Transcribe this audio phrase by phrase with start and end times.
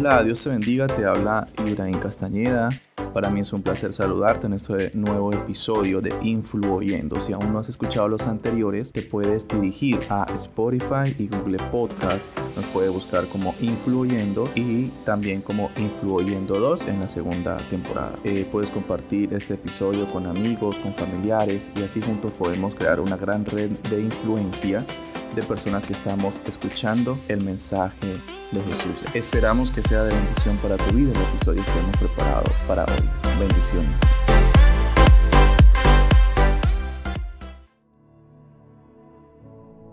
[0.00, 2.70] Hola, Dios te bendiga, te habla Ibrahim Castañeda.
[3.12, 7.20] Para mí es un placer saludarte en este nuevo episodio de Influyendo.
[7.20, 12.34] Si aún no has escuchado los anteriores, te puedes dirigir a Spotify y Google Podcast.
[12.56, 18.14] Nos puedes buscar como Influyendo y también como Influyendo 2 en la segunda temporada.
[18.24, 23.18] Eh, puedes compartir este episodio con amigos, con familiares y así juntos podemos crear una
[23.18, 24.82] gran red de influencia
[25.34, 28.20] de personas que estamos escuchando el mensaje
[28.52, 28.94] de Jesús.
[29.14, 33.08] Esperamos que sea de bendición para tu vida el episodio que hemos preparado para hoy.
[33.38, 34.00] Bendiciones.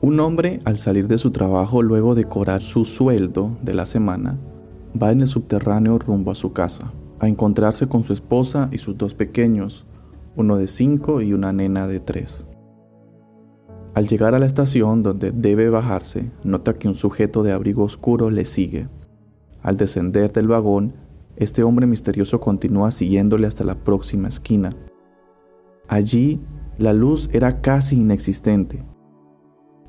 [0.00, 4.38] Un hombre al salir de su trabajo luego de cobrar su sueldo de la semana,
[5.00, 8.96] va en el subterráneo rumbo a su casa, a encontrarse con su esposa y sus
[8.96, 9.86] dos pequeños,
[10.36, 12.46] uno de cinco y una nena de tres.
[13.98, 18.30] Al llegar a la estación donde debe bajarse, nota que un sujeto de abrigo oscuro
[18.30, 18.86] le sigue.
[19.60, 20.94] Al descender del vagón,
[21.34, 24.70] este hombre misterioso continúa siguiéndole hasta la próxima esquina.
[25.88, 26.40] Allí,
[26.78, 28.86] la luz era casi inexistente.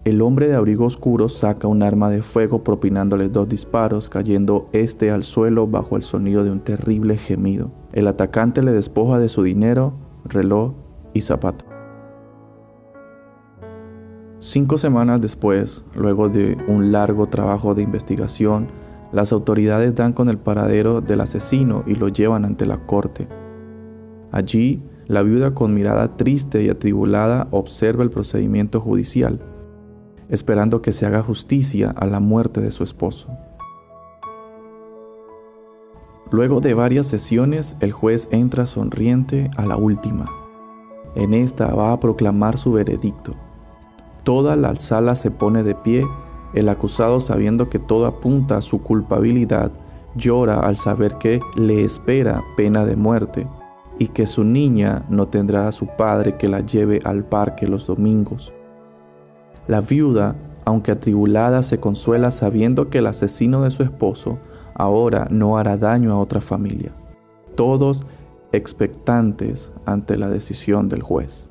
[0.06, 5.12] El hombre de abrigo oscuro saca un arma de fuego propinándole dos disparos, cayendo este
[5.12, 7.72] al suelo bajo el sonido de un terrible gemido.
[7.94, 9.94] El atacante le despoja de su dinero,
[10.26, 10.74] reloj
[11.14, 11.69] y zapato.
[14.42, 18.70] Cinco semanas después, luego de un largo trabajo de investigación,
[19.12, 23.28] las autoridades dan con el paradero del asesino y lo llevan ante la corte.
[24.32, 29.42] Allí, la viuda con mirada triste y atribulada observa el procedimiento judicial,
[30.30, 33.28] esperando que se haga justicia a la muerte de su esposo.
[36.32, 40.28] Luego de varias sesiones, el juez entra sonriente a la última.
[41.16, 43.36] En esta va a proclamar su veredicto.
[44.24, 46.06] Toda la sala se pone de pie,
[46.54, 49.72] el acusado sabiendo que todo apunta a su culpabilidad,
[50.16, 53.48] llora al saber que le espera pena de muerte
[54.00, 57.88] y que su niña no tendrá a su padre que la lleve al parque los
[57.88, 58.54] domingos.
[59.68, 64.40] La viuda, aunque atribulada, se consuela sabiendo que el asesino de su esposo
[64.74, 66.94] ahora no hará daño a otra familia.
[67.56, 68.06] Todos
[68.52, 71.50] expectantes ante la decisión del juez.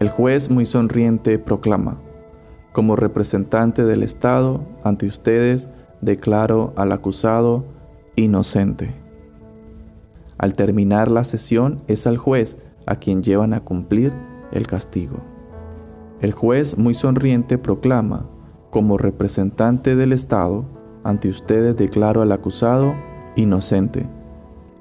[0.00, 2.00] El juez muy sonriente proclama,
[2.72, 5.68] como representante del Estado ante ustedes,
[6.00, 7.66] declaro al acusado
[8.16, 8.94] inocente.
[10.38, 12.56] Al terminar la sesión es al juez
[12.86, 14.14] a quien llevan a cumplir
[14.52, 15.18] el castigo.
[16.22, 18.26] El juez muy sonriente proclama,
[18.70, 20.64] como representante del Estado,
[21.04, 22.94] ante ustedes declaro al acusado
[23.36, 24.08] inocente.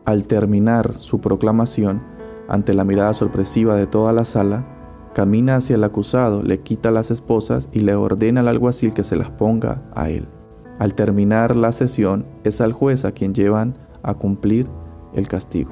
[0.05, 2.01] Al terminar su proclamación,
[2.47, 4.78] ante la mirada sorpresiva de toda la sala,
[5.19, 9.17] camina hacia el acusado, le quita las esposas y le ordena al alguacil que se
[9.17, 10.29] las ponga a él.
[10.77, 14.67] Al terminar la sesión, es al juez a quien llevan a cumplir
[15.13, 15.71] el castigo.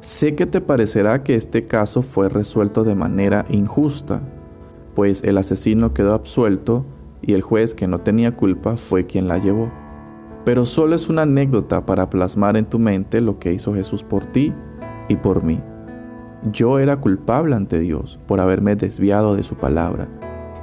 [0.00, 4.22] Sé que te parecerá que este caso fue resuelto de manera injusta,
[4.94, 6.86] pues el asesino quedó absuelto
[7.20, 9.70] y el juez que no tenía culpa fue quien la llevó.
[10.46, 14.24] Pero solo es una anécdota para plasmar en tu mente lo que hizo Jesús por
[14.24, 14.54] ti
[15.10, 15.60] y por mí.
[16.50, 20.08] Yo era culpable ante Dios por haberme desviado de su palabra,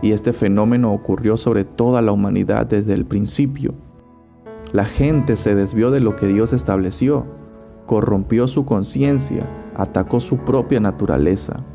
[0.01, 3.73] y este fenómeno ocurrió sobre toda la humanidad desde el principio.
[4.73, 7.27] La gente se desvió de lo que Dios estableció,
[7.85, 11.65] corrompió su conciencia, atacó su propia naturaleza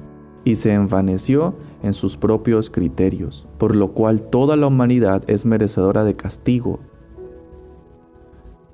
[0.45, 6.05] y se envaneció en sus propios criterios, por lo cual toda la humanidad es merecedora
[6.05, 6.81] de castigo.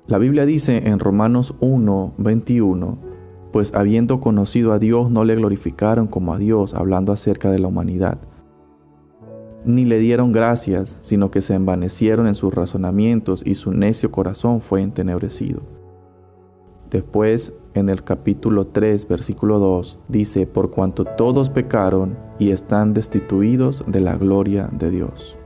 [0.07, 3.10] La Biblia dice en Romanos 1, 21,
[3.51, 7.67] pues habiendo conocido a Dios no le glorificaron como a Dios, hablando acerca de la
[7.67, 8.19] humanidad.
[9.63, 14.59] Ni le dieron gracias, sino que se envanecieron en sus razonamientos y su necio corazón
[14.59, 15.61] fue entenebrecido.
[16.89, 23.83] Después, en el capítulo 3, versículo 2, dice, por cuanto todos pecaron y están destituidos
[23.87, 25.37] de la gloria de Dios.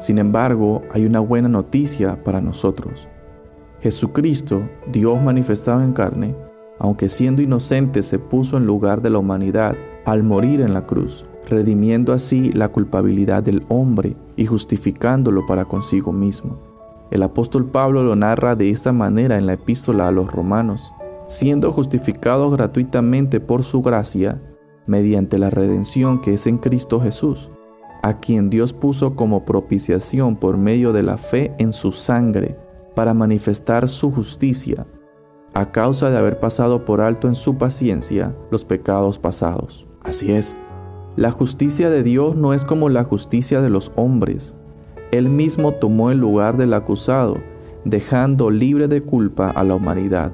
[0.00, 3.08] Sin embargo, hay una buena noticia para nosotros.
[3.80, 6.34] Jesucristo, Dios manifestado en carne,
[6.78, 11.24] aunque siendo inocente se puso en lugar de la humanidad al morir en la cruz,
[11.48, 16.58] redimiendo así la culpabilidad del hombre y justificándolo para consigo mismo.
[17.10, 20.92] El apóstol Pablo lo narra de esta manera en la epístola a los romanos,
[21.26, 24.42] siendo justificado gratuitamente por su gracia,
[24.86, 27.50] mediante la redención que es en Cristo Jesús,
[28.02, 32.56] a quien Dios puso como propiciación por medio de la fe en su sangre,
[32.94, 34.86] para manifestar su justicia
[35.56, 39.86] a causa de haber pasado por alto en su paciencia los pecados pasados.
[40.02, 40.58] Así es,
[41.16, 44.54] la justicia de Dios no es como la justicia de los hombres.
[45.12, 47.38] Él mismo tomó el lugar del acusado,
[47.86, 50.30] dejando libre de culpa a la humanidad.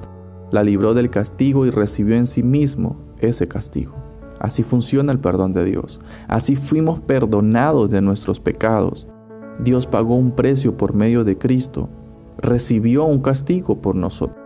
[0.50, 3.94] La libró del castigo y recibió en sí mismo ese castigo.
[4.40, 6.00] Así funciona el perdón de Dios.
[6.26, 9.06] Así fuimos perdonados de nuestros pecados.
[9.60, 11.88] Dios pagó un precio por medio de Cristo.
[12.38, 14.41] Recibió un castigo por nosotros.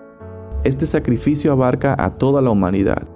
[0.65, 3.07] Este sacrificio abarca a toda la humanidad.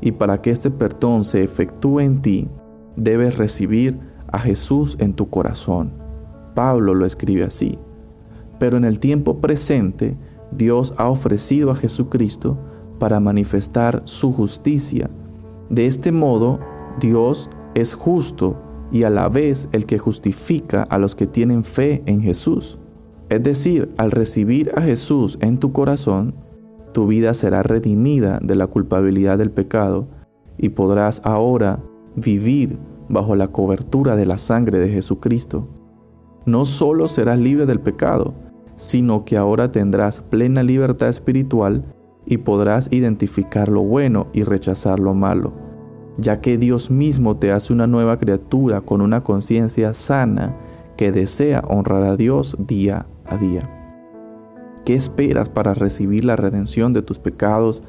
[0.00, 2.48] Y para que este perdón se efectúe en ti,
[2.96, 3.98] debes recibir
[4.28, 5.92] a Jesús en tu corazón.
[6.54, 7.78] Pablo lo escribe así.
[8.58, 10.16] Pero en el tiempo presente,
[10.50, 12.58] Dios ha ofrecido a Jesucristo
[12.98, 15.08] para manifestar su justicia
[15.70, 16.60] de este modo,
[17.00, 18.60] Dios es justo
[18.92, 22.78] y a la vez el que justifica a los que tienen fe en Jesús.
[23.30, 26.34] Es decir, al recibir a Jesús en tu corazón,
[26.94, 30.06] tu vida será redimida de la culpabilidad del pecado
[30.56, 31.82] y podrás ahora
[32.16, 32.78] vivir
[33.10, 35.68] bajo la cobertura de la sangre de Jesucristo.
[36.46, 38.34] No solo serás libre del pecado,
[38.76, 41.84] sino que ahora tendrás plena libertad espiritual
[42.24, 45.52] y podrás identificar lo bueno y rechazar lo malo,
[46.16, 50.56] ya que Dios mismo te hace una nueva criatura con una conciencia sana
[50.96, 53.73] que desea honrar a Dios día a día.
[54.84, 57.82] ¿Qué esperas para recibir la redención de tus pecados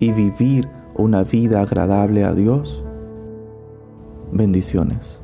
[0.00, 2.84] y vivir una vida agradable a Dios?
[4.32, 5.22] Bendiciones.